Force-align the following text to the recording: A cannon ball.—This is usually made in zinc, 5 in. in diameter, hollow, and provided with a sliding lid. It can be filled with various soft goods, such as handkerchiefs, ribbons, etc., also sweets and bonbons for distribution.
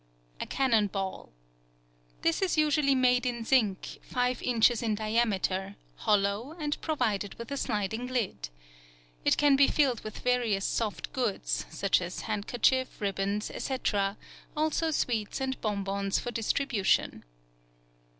A 0.39 0.47
cannon 0.47 0.87
ball.—This 0.87 2.41
is 2.41 2.57
usually 2.57 2.95
made 2.95 3.23
in 3.23 3.43
zinc, 3.45 3.99
5 4.01 4.41
in. 4.41 4.59
in 4.81 4.95
diameter, 4.95 5.75
hollow, 5.97 6.53
and 6.57 6.81
provided 6.81 7.35
with 7.35 7.51
a 7.51 7.55
sliding 7.57 8.07
lid. 8.07 8.49
It 9.23 9.37
can 9.37 9.55
be 9.55 9.67
filled 9.67 10.03
with 10.03 10.17
various 10.17 10.65
soft 10.65 11.13
goods, 11.13 11.67
such 11.69 12.01
as 12.01 12.21
handkerchiefs, 12.21 12.99
ribbons, 12.99 13.51
etc., 13.51 14.17
also 14.57 14.89
sweets 14.89 15.39
and 15.39 15.61
bonbons 15.61 16.17
for 16.17 16.31
distribution. 16.31 17.23